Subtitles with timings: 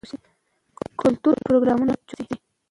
[0.99, 2.35] کلتوري پروګرامونه باید جوړ شي.